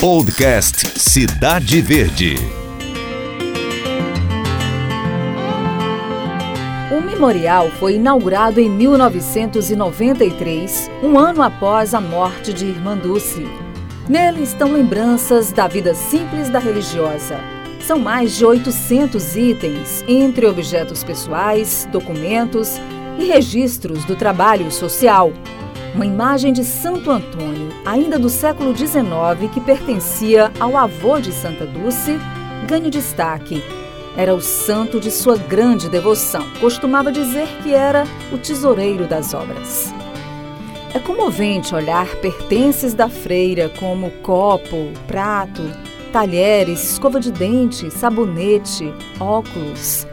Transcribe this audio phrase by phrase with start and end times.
[0.00, 2.34] Podcast Cidade Verde.
[6.94, 13.48] O memorial foi inaugurado em 1993, um ano após a morte de Irmã Dulce.
[14.06, 17.40] Nele estão lembranças da vida simples da religiosa.
[17.80, 22.78] São mais de 800 itens, entre objetos pessoais, documentos
[23.18, 25.32] e registros do trabalho social.
[25.96, 31.64] Uma imagem de Santo Antônio, ainda do século XIX, que pertencia ao avô de Santa
[31.64, 32.18] Dulce,
[32.68, 33.64] ganha destaque.
[34.14, 36.44] Era o santo de sua grande devoção.
[36.60, 39.90] Costumava dizer que era o tesoureiro das obras.
[40.92, 45.62] É comovente olhar pertences da freira como copo, prato,
[46.12, 50.06] talheres, escova de dente, sabonete, óculos,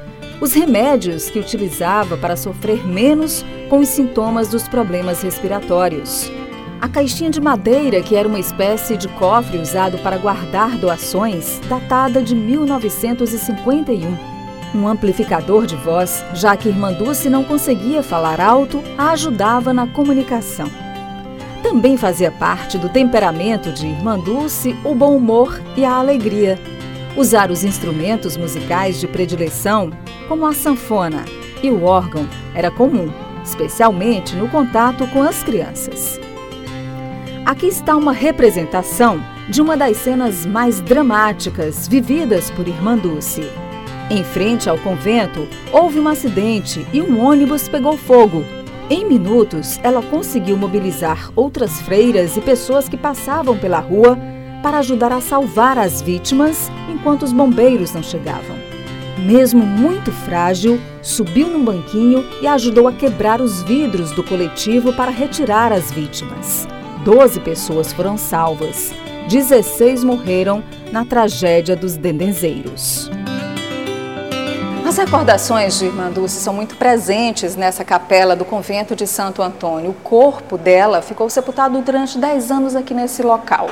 [0.44, 6.30] os remédios que utilizava para sofrer menos com os sintomas dos problemas respiratórios.
[6.82, 12.22] A caixinha de madeira, que era uma espécie de cofre usado para guardar doações, datada
[12.22, 14.18] de 1951.
[14.76, 19.88] Um amplificador de voz, já que Irmã Dulce não conseguia falar alto, a ajudava na
[19.88, 20.70] comunicação.
[21.62, 26.73] Também fazia parte do temperamento de Irmã Dulce o bom humor e a alegria.
[27.16, 29.92] Usar os instrumentos musicais de predileção,
[30.28, 31.24] como a sanfona
[31.62, 33.12] e o órgão, era comum,
[33.46, 36.20] especialmente no contato com as crianças.
[37.46, 43.48] Aqui está uma representação de uma das cenas mais dramáticas vividas por Irmã Dulce.
[44.10, 48.44] Em frente ao convento, houve um acidente e um ônibus pegou fogo.
[48.90, 54.18] Em minutos, ela conseguiu mobilizar outras freiras e pessoas que passavam pela rua
[54.64, 58.58] para ajudar a salvar as vítimas enquanto os bombeiros não chegavam.
[59.18, 65.12] Mesmo muito frágil, subiu num banquinho e ajudou a quebrar os vidros do coletivo para
[65.12, 66.68] retirar as vítimas.
[67.04, 68.92] Doze pessoas foram salvas,
[69.28, 73.12] 16 morreram na tragédia dos dendenzeiros.
[74.86, 79.92] As recordações de Irmã Dulce são muito presentes nessa capela do convento de Santo Antônio.
[79.92, 83.70] O corpo dela ficou sepultado durante 10 anos aqui nesse local.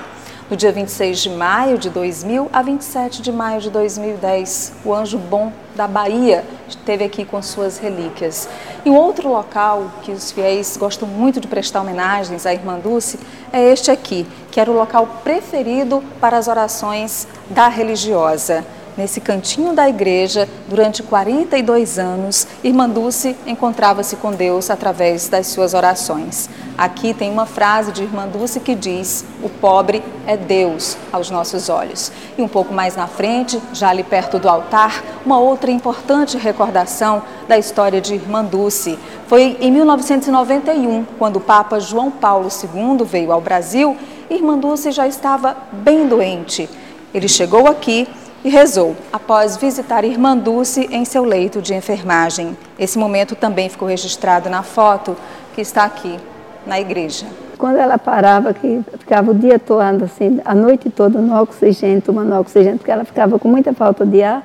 [0.52, 5.18] No dia 26 de maio de 2000 a 27 de maio de 2010, o Anjo
[5.18, 8.50] Bom da Bahia esteve aqui com suas relíquias.
[8.84, 13.18] E um outro local que os fiéis gostam muito de prestar homenagens à Irmã Dulce
[13.54, 18.66] é este aqui, que era o local preferido para as orações da religiosa.
[19.02, 25.74] Nesse cantinho da igreja, durante 42 anos, Irmã Dulce encontrava-se com Deus através das suas
[25.74, 26.48] orações.
[26.78, 31.68] Aqui tem uma frase de Irmã Dulce que diz: O pobre é Deus aos nossos
[31.68, 32.12] olhos.
[32.38, 37.24] E um pouco mais na frente, já ali perto do altar, uma outra importante recordação
[37.48, 39.00] da história de Irmã Dulce.
[39.26, 43.98] Foi em 1991, quando o Papa João Paulo II veio ao Brasil,
[44.30, 46.70] Irmã Dulce já estava bem doente.
[47.14, 48.08] Ele chegou aqui
[48.44, 52.58] e rezou após visitar Irmã Dulce em seu leito de enfermagem.
[52.78, 55.16] Esse momento também ficou registrado na foto
[55.54, 56.18] que está aqui
[56.66, 57.26] na igreja.
[57.58, 62.34] Quando ela parava, que ficava o dia todo, assim, a noite toda no oxigênio, tomando
[62.34, 64.44] oxigênio, porque ela ficava com muita falta de ar,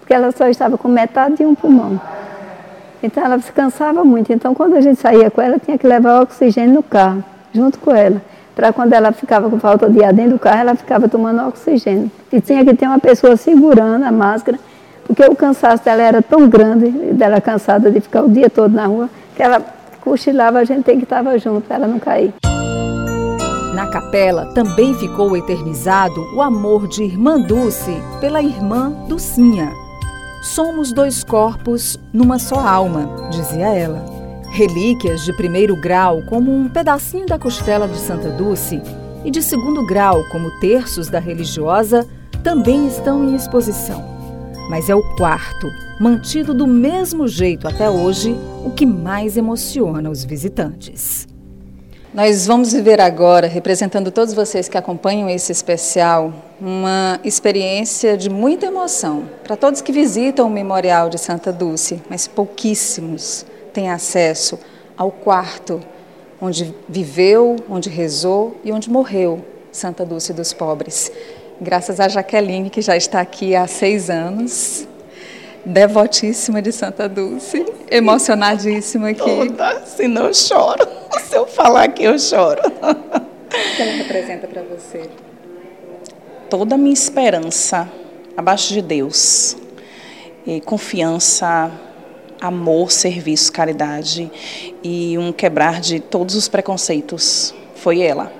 [0.00, 1.98] porque ela só estava com metade de um pulmão.
[3.02, 4.32] Então ela se cansava muito.
[4.32, 7.94] Então quando a gente saía com ela, tinha que levar oxigênio no carro, junto com
[7.94, 8.20] ela
[8.58, 12.10] para quando ela ficava com falta de ar dentro do carro, ela ficava tomando oxigênio.
[12.32, 14.58] E tinha que ter uma pessoa segurando a máscara,
[15.06, 18.86] porque o cansaço dela era tão grande, dela cansada de ficar o dia todo na
[18.86, 19.62] rua, que ela
[20.00, 22.34] cochilava, a gente tem que estava junto para ela não cair.
[23.76, 29.70] Na capela também ficou eternizado o amor de Irmã Dulce pela irmã Dulcinha.
[30.42, 34.17] Somos dois corpos numa só alma, dizia ela.
[34.50, 38.80] Relíquias de primeiro grau, como um pedacinho da costela de Santa Dulce,
[39.24, 42.06] e de segundo grau, como terços da religiosa,
[42.42, 44.02] também estão em exposição.
[44.70, 45.70] Mas é o quarto,
[46.00, 51.26] mantido do mesmo jeito até hoje, o que mais emociona os visitantes.
[52.12, 58.66] Nós vamos viver agora, representando todos vocês que acompanham esse especial, uma experiência de muita
[58.66, 63.44] emoção para todos que visitam o Memorial de Santa Dulce, mas pouquíssimos
[63.78, 64.58] tem acesso
[64.96, 65.80] ao quarto
[66.40, 71.12] onde viveu, onde rezou e onde morreu Santa Dulce dos Pobres.
[71.60, 74.88] Graças a Jaqueline, que já está aqui há seis anos,
[75.64, 79.20] devotíssima de Santa Dulce, emocionadíssima aqui.
[79.20, 80.84] Toda, senão eu choro.
[81.22, 82.60] Se eu falar que eu choro.
[82.66, 85.08] O que ela representa para você?
[86.50, 87.88] Toda a minha esperança
[88.36, 89.56] abaixo de Deus.
[90.44, 91.70] E confiança,
[92.40, 94.30] amor, serviço, caridade
[94.82, 97.54] e um quebrar de todos os preconceitos.
[97.76, 98.32] Foi ela.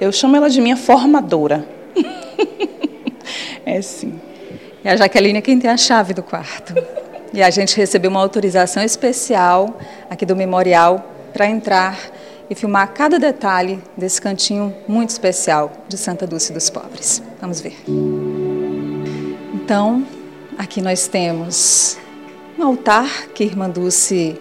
[0.00, 1.66] Eu chamo ela de minha formadora.
[3.68, 4.14] É sim.
[4.84, 6.72] E a Jaqueline é quem tem a chave do quarto.
[7.34, 9.76] E a gente recebeu uma autorização especial
[10.08, 11.98] aqui do memorial para entrar
[12.48, 17.20] e filmar cada detalhe desse cantinho muito especial de Santa Dulce dos Pobres.
[17.40, 17.76] Vamos ver.
[19.52, 20.06] Então,
[20.56, 21.98] aqui nós temos
[22.58, 24.40] um altar que Irmã Dulce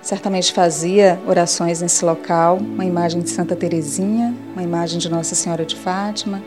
[0.00, 5.64] certamente fazia orações nesse local, uma imagem de Santa Teresinha, uma imagem de Nossa Senhora
[5.64, 6.42] de Fátima,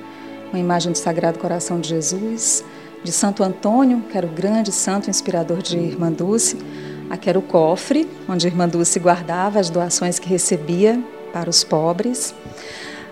[0.52, 2.64] uma imagem do Sagrado Coração de Jesus,
[3.04, 6.58] de Santo Antônio, que era o grande santo inspirador de Irmã Dulce,
[7.10, 12.34] aqui era o cofre, onde Irmã Dulce guardava as doações que recebia para os pobres.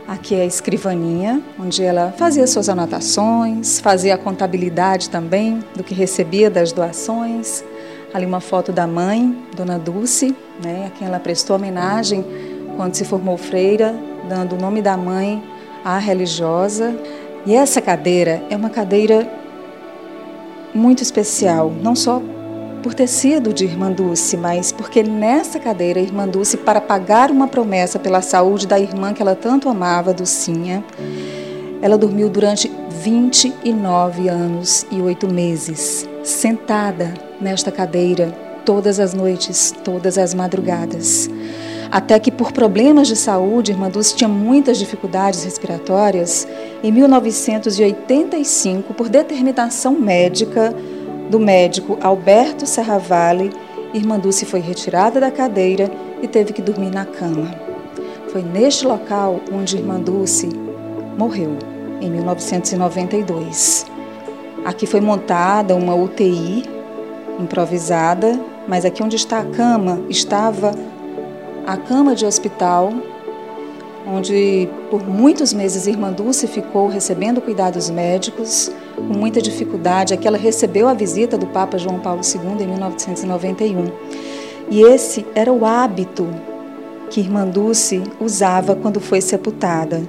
[0.08, 5.94] Aqui é a escrivaninha, onde ela fazia suas anotações, fazia a contabilidade também do que
[5.94, 7.66] recebia das doações.
[8.18, 12.26] Ali uma foto da mãe, Dona Dulce, né, a quem ela prestou homenagem
[12.76, 13.94] quando se formou freira,
[14.28, 15.44] dando o nome da mãe
[15.86, 16.96] à religiosa.
[17.46, 19.32] E essa cadeira é uma cadeira
[20.74, 22.20] muito especial, não só
[22.82, 27.48] por ter sido de Irmã Dulce, mas porque nessa cadeira, Irmã Dulce, para pagar uma
[27.48, 30.84] promessa pela saúde da irmã que ela tanto amava, Dulcinha,
[31.84, 38.34] ela dormiu durante 29 anos e oito meses, sentada nesta cadeira,
[38.66, 41.30] todas as noites, todas as madrugadas.
[41.90, 46.46] Até que, por problemas de saúde, Irmã Dulce tinha muitas dificuldades respiratórias.
[46.84, 50.76] Em 1985, por determinação médica
[51.30, 53.50] do médico Alberto Serravalli,
[53.94, 55.90] Irmã Dulce foi retirada da cadeira
[56.22, 57.56] e teve que dormir na cama.
[58.34, 60.50] Foi neste local onde Irmã Dulce
[61.18, 61.58] morreu,
[62.02, 63.97] em 1992.
[64.68, 66.66] Aqui foi montada uma UTI
[67.40, 68.38] improvisada,
[68.68, 70.74] mas aqui onde está a cama estava
[71.66, 72.92] a cama de hospital,
[74.06, 80.14] onde por muitos meses Irmã Dulce ficou recebendo cuidados médicos, com muita dificuldade.
[80.14, 83.90] Aqui ela recebeu a visita do Papa João Paulo II em 1991.
[84.70, 86.28] E esse era o hábito
[87.10, 90.04] que Irmã Dulce usava quando foi sepultada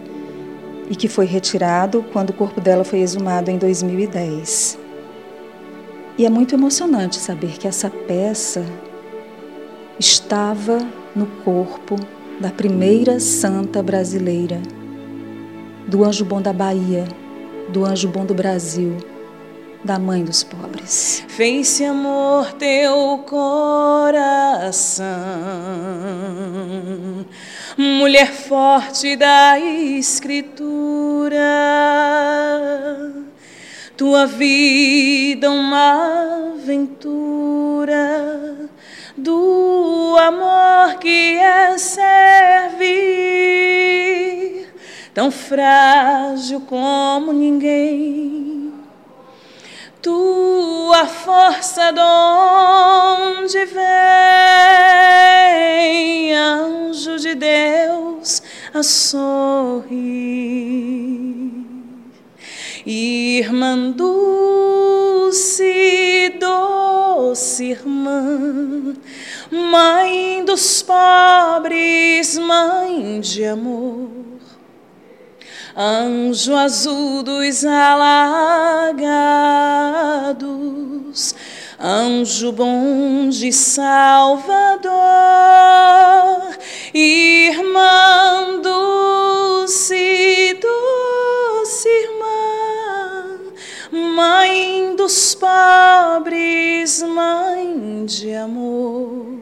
[0.90, 4.78] e que foi retirado quando o corpo dela foi exumado em 2010.
[6.16, 8.64] E é muito emocionante saber que essa peça
[9.98, 10.78] estava
[11.14, 11.96] no corpo
[12.40, 14.60] da primeira santa brasileira,
[15.86, 17.06] do anjo bom da Bahia,
[17.68, 18.96] do anjo bom do Brasil,
[19.84, 21.24] da mãe dos pobres.
[21.28, 25.06] Fez-se amor teu coração,
[27.98, 31.34] mulher forte da escritura,
[33.96, 37.08] tua vida uma aventura.
[39.16, 42.78] Do amor que é servir,
[45.12, 48.72] tão frágil como ninguém.
[50.00, 53.84] Tua força de onde vem,
[58.78, 59.88] a sorrir.
[62.86, 65.64] Irmã Dulce,
[66.40, 68.94] doce irmã,
[69.50, 74.08] mãe dos pobres, mãe de amor,
[75.76, 78.14] anjo azul dos alagados,
[81.78, 84.88] anjo bom de Salvador,
[98.08, 99.36] mãe de amor,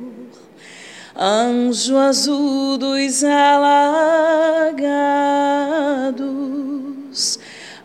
[1.15, 3.79] anjo azul dos alagados,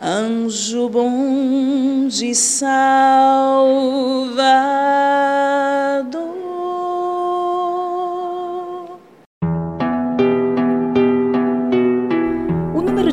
[0.00, 2.72] anjo bom de Salvador.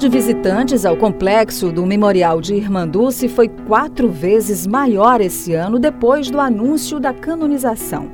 [0.10, 6.32] Visitantes ao complexo do Memorial de Irmã Dulce foi quatro vezes maior esse ano depois
[6.32, 8.10] do anúncio da canonização.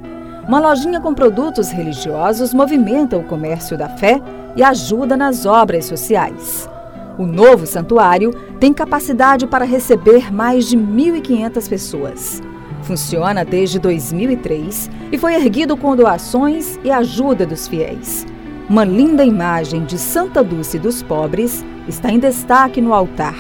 [0.46, 4.22] Uma lojinha com produtos religiosos movimenta o comércio da fé
[4.58, 6.70] e ajuda nas obras sociais.
[7.18, 12.44] O novo santuário tem capacidade para receber mais de 1.500 pessoas.
[12.82, 18.26] Funciona desde 2003 e foi erguido com doações e ajuda dos fiéis.
[18.68, 23.36] Uma linda imagem de Santa Dulce dos Pobres está em destaque no altar.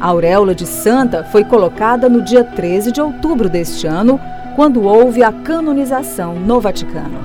[0.00, 4.20] A auréola de santa foi colocada no dia 13 de outubro deste ano,
[4.56, 7.16] quando houve a canonização no Vaticano.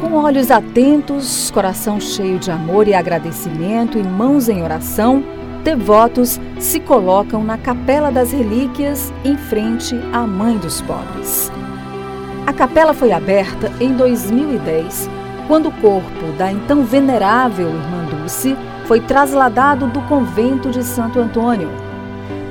[0.00, 5.22] Com olhos atentos, coração cheio de amor e agradecimento e mãos em oração,
[5.62, 11.50] devotos se colocam na Capela das Relíquias em frente à Mãe dos Pobres.
[12.46, 15.08] A capela foi aberta em 2010,
[15.46, 21.70] quando o corpo da então venerável Irmã Dulce foi trasladado do convento de Santo Antônio.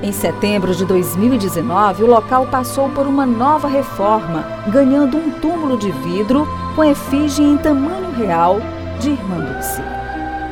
[0.02, 5.92] Em setembro de 2019, o local passou por uma nova reforma, ganhando um túmulo de
[5.92, 8.60] vidro com efígie em tamanho real
[9.00, 9.82] de Irmã Dulce.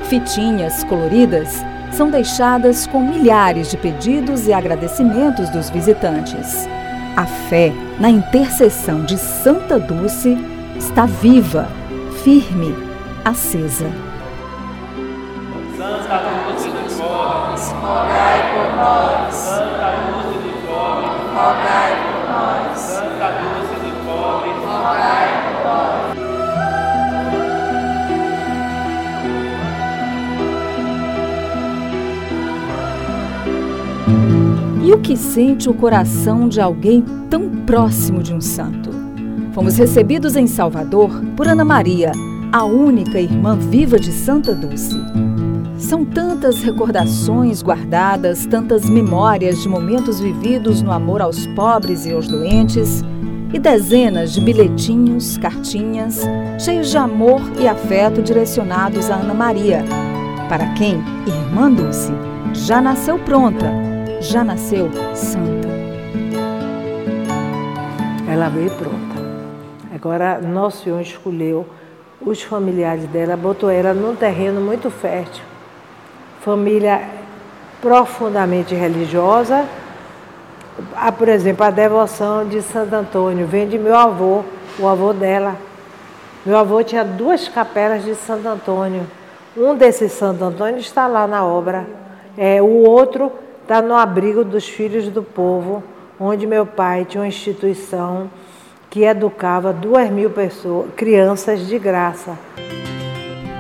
[0.03, 6.67] Fitinhas coloridas são deixadas com milhares de pedidos e agradecimentos dos visitantes.
[7.15, 10.38] A fé na intercessão de Santa Dulce
[10.77, 11.67] está viva,
[12.24, 12.74] firme,
[13.25, 13.89] acesa.
[15.75, 19.34] Santa Dulce de Foz, rogai por nós.
[19.34, 21.05] Santa Dulce de Foz,
[21.36, 22.79] rogai por nós.
[22.79, 25.28] Santa Dulce de Foz, rogai
[34.89, 38.89] E o que sente o coração de alguém tão próximo de um santo?
[39.53, 42.12] Fomos recebidos em Salvador por Ana Maria,
[42.51, 44.96] a única irmã viva de Santa Dulce.
[45.77, 52.27] São tantas recordações guardadas, tantas memórias de momentos vividos no amor aos pobres e aos
[52.27, 53.03] doentes,
[53.53, 56.24] e dezenas de bilhetinhos, cartinhas,
[56.58, 59.86] cheios de amor e afeto direcionados a Ana Maria,
[60.50, 60.96] para quem
[61.27, 62.12] Irmã Dulce
[62.55, 63.88] já nasceu pronta
[64.19, 65.69] já nasceu santa.
[68.29, 69.19] Ela veio pronta.
[69.93, 71.65] Agora, Nosso Senhor escolheu
[72.21, 75.43] os familiares dela, botou ela num terreno muito fértil.
[76.41, 77.01] Família
[77.81, 79.65] profundamente religiosa.
[80.95, 84.43] Ah, por exemplo, a devoção de Santo Antônio vem de meu avô,
[84.77, 85.55] o avô dela.
[86.45, 89.05] Meu avô tinha duas capelas de Santo Antônio.
[89.57, 91.85] Um desses Santo Antônio está lá na obra.
[92.38, 93.31] É, o outro
[93.69, 95.83] está no abrigo dos filhos do povo,
[96.19, 98.27] onde meu pai tinha uma instituição
[98.89, 102.35] que educava duas mil pessoas, crianças de graça.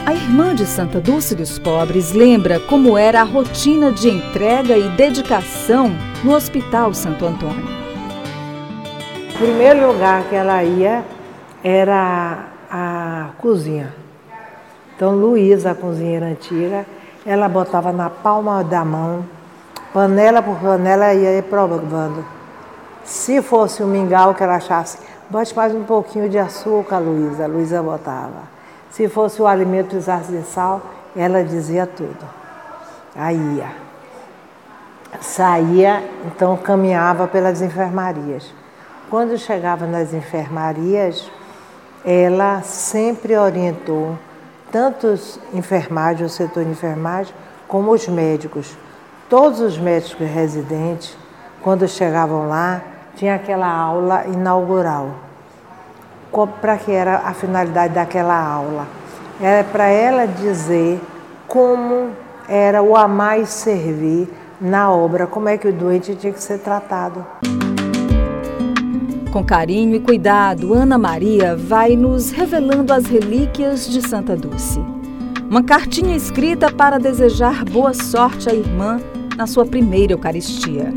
[0.07, 4.89] A irmã de Santa Dulce dos Pobres lembra como era a rotina de entrega e
[4.89, 5.91] dedicação
[6.23, 7.67] no Hospital Santo Antônio.
[9.29, 11.05] O primeiro lugar que ela ia
[11.63, 13.93] era a cozinha.
[14.95, 16.83] Então, Luísa, a cozinheira antiga,
[17.23, 19.23] ela botava na palma da mão
[19.93, 22.25] panela por panela ia provando.
[23.03, 24.97] Se fosse um mingau que ela achasse,
[25.29, 27.47] bote mais um pouquinho de açúcar, Luísa.
[27.47, 28.43] Luísa botava.
[28.91, 30.81] Se fosse o alimento precisasse de sal,
[31.15, 32.25] ela dizia tudo.
[33.15, 33.71] Aí ia.
[35.21, 38.53] Saía, então caminhava pelas enfermarias.
[39.09, 41.29] Quando chegava nas enfermarias,
[42.05, 44.17] ela sempre orientou
[44.71, 47.33] tanto os enfermagem, o setor de enfermagem,
[47.67, 48.77] como os médicos
[49.29, 51.15] Todos os médicos residentes,
[51.61, 52.81] quando chegavam lá,
[53.15, 55.11] tinha aquela aula inaugural.
[56.59, 58.87] Para que era a finalidade daquela aula?
[59.39, 60.99] Era para ela dizer
[61.47, 62.09] como
[62.47, 64.27] era o amar e servir
[64.59, 67.23] na obra, como é que o doente tinha que ser tratado.
[69.31, 74.83] Com carinho e cuidado, Ana Maria vai nos revelando as relíquias de Santa Dulce.
[75.47, 78.99] Uma cartinha escrita para desejar boa sorte à irmã
[79.39, 80.91] na sua primeira Eucaristia.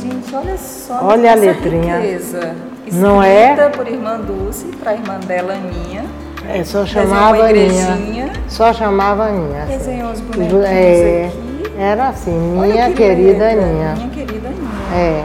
[0.00, 1.00] Gente, olha só.
[1.02, 1.98] Olha a letrinha.
[1.98, 2.54] Riqueza.
[2.92, 3.68] Não é?
[3.70, 6.04] por irmã Dulce, para a irmã dela, Aninha.
[6.48, 8.32] É, só chamava Aninha.
[8.46, 9.66] Só chamava Aninha.
[9.66, 11.72] Desenhou os bonequinhos é, aqui.
[11.76, 13.64] Era assim, minha que querida letra.
[13.64, 13.94] Aninha.
[13.96, 14.94] Minha querida Aninha.
[14.94, 15.24] É.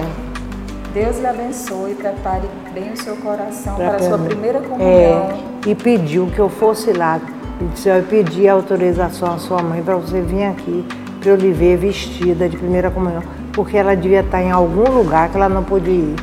[0.95, 4.89] Deus lhe abençoe, prepare bem o seu coração para a sua primeira comunhão.
[4.89, 5.35] É,
[5.67, 7.19] e pediu que eu fosse lá
[7.59, 10.85] eu pedi autorização à sua mãe para você vir aqui
[11.25, 15.27] para eu lhe ver vestida de primeira comunhão, porque ela devia estar em algum lugar
[15.27, 16.15] que ela não podia ir.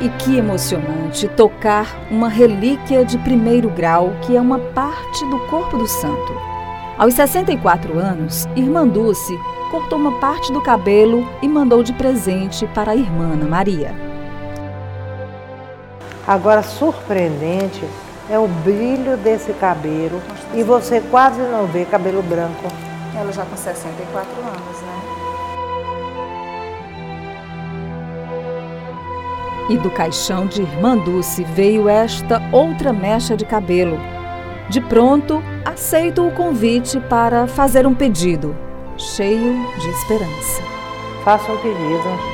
[0.00, 5.76] E que emocionante tocar uma relíquia de primeiro grau, que é uma parte do corpo
[5.76, 6.32] do santo.
[6.96, 9.38] Aos 64 anos, Irmã Dulce
[9.70, 14.11] cortou uma parte do cabelo e mandou de presente para a irmã Ana Maria.
[16.26, 17.84] Agora, surpreendente
[18.30, 20.22] é o brilho desse cabelo
[20.54, 22.68] e você quase não vê cabelo branco.
[23.14, 25.02] Ela já com 64 anos, né?
[29.70, 33.98] E do caixão de Irmã Dulce veio esta outra mecha de cabelo.
[34.68, 38.56] De pronto, aceito o convite para fazer um pedido,
[38.96, 40.62] cheio de esperança.
[41.24, 42.31] Faça um pedido.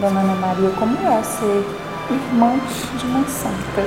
[0.00, 1.64] Dona Ana Maria, como é ser
[2.10, 2.52] irmã
[2.98, 3.82] de uma santa?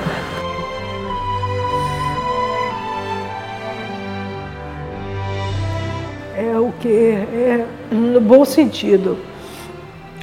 [6.36, 9.20] É o que é, no bom sentido.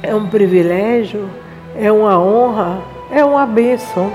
[0.03, 1.29] É um privilégio,
[1.73, 4.11] é uma honra, é uma bênção.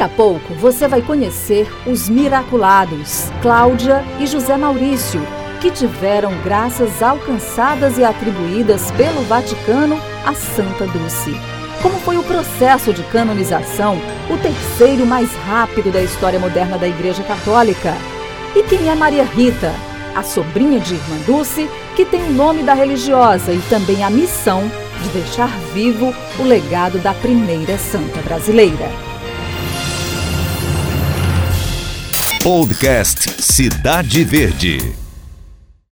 [0.00, 5.20] Daqui a pouco você vai conhecer os miraculados, Cláudia e José Maurício,
[5.60, 11.36] que tiveram graças alcançadas e atribuídas pelo Vaticano a Santa Dulce.
[11.82, 13.98] Como foi o processo de canonização,
[14.30, 17.94] o terceiro mais rápido da história moderna da Igreja Católica?
[18.56, 19.70] E quem é Maria Rita,
[20.16, 24.62] a sobrinha de Irmã Dulce, que tem o nome da religiosa e também a missão
[25.02, 29.09] de deixar vivo o legado da primeira santa brasileira?
[32.42, 34.99] Podcast Cidade Verde.